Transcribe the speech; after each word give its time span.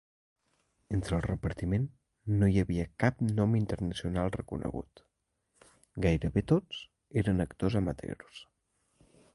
Entre 0.95 1.17
el 1.17 1.23
repartiment 1.25 1.83
no 2.39 2.49
hi 2.53 2.57
havia 2.61 2.87
cap 3.03 3.21
nom 3.41 3.53
internacional 3.59 4.33
reconegut; 4.37 5.03
gairebé 6.09 6.45
tots 6.55 6.83
eren 7.25 7.47
actors 7.49 7.81
amateurs. 7.85 8.45